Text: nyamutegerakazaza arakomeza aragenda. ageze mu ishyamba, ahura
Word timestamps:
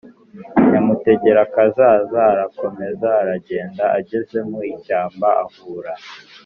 nyamutegerakazaza 0.69 2.19
arakomeza 2.33 3.07
aragenda. 3.21 3.83
ageze 3.99 4.37
mu 4.49 4.59
ishyamba, 4.73 5.27
ahura 5.43 5.93